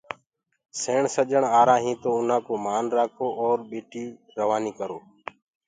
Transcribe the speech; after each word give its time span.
سيڻ 0.79 1.01
سڃڻ 1.13 1.43
آرآ 1.59 1.75
هينٚ 1.83 1.99
تو 2.03 2.09
اُنا 2.17 2.37
ڪو 2.45 2.53
مان 2.65 2.85
رآکو 2.97 3.27
اور 3.43 3.57
ٻٽي 3.69 4.03
روآني 4.37 4.71
ڪرو۔ 4.79 4.99